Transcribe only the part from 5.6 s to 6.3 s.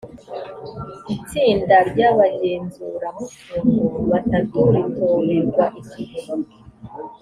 igihe